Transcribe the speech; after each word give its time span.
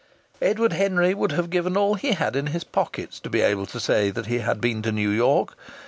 Edward 0.41 0.73
Henry 0.73 1.13
would 1.13 1.31
have 1.33 1.51
given 1.51 1.77
all 1.77 1.93
he 1.93 2.13
had 2.13 2.35
in 2.35 2.47
his 2.47 2.63
pockets 2.63 3.19
to 3.19 3.29
be 3.29 3.41
able 3.41 3.67
to 3.67 3.79
say 3.79 4.09
that 4.09 4.25
he 4.25 4.39
had 4.39 4.59
been 4.59 4.81
to 4.81 4.91
New 4.91 5.11
York. 5.11 5.55